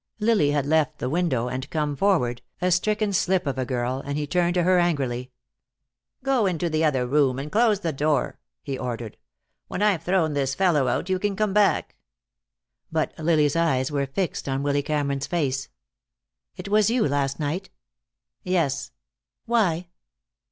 Lily 0.19 0.49
had 0.49 0.65
left 0.65 0.97
the 0.97 1.11
window 1.11 1.47
and 1.47 1.69
come 1.69 1.95
forward, 1.95 2.41
a 2.59 2.71
stricken 2.71 3.13
slip 3.13 3.45
of 3.45 3.59
a 3.59 3.67
girl, 3.67 4.01
and 4.03 4.17
he 4.17 4.25
turned 4.25 4.55
to 4.55 4.63
her 4.63 4.79
angrily. 4.79 5.29
"Go 6.23 6.47
into 6.47 6.71
the 6.71 6.83
other 6.83 7.05
room 7.05 7.37
and 7.37 7.51
close 7.51 7.81
the 7.81 7.93
door," 7.93 8.39
he 8.63 8.79
ordered. 8.79 9.15
"When 9.67 9.83
I've 9.83 10.01
thrown 10.01 10.33
this 10.33 10.55
fellow 10.55 10.87
out, 10.87 11.07
you 11.07 11.19
can 11.19 11.35
come 11.35 11.53
back." 11.53 11.95
But 12.91 13.13
Lily's 13.19 13.55
eyes 13.55 13.91
were 13.91 14.07
fixed 14.07 14.49
on 14.49 14.63
Willy 14.63 14.81
Cameron's 14.81 15.27
face. 15.27 15.69
"It 16.55 16.67
was 16.67 16.89
you 16.89 17.07
last 17.07 17.39
night?" 17.39 17.69
"Yes." 18.41 18.89
"Why?" 19.45 19.89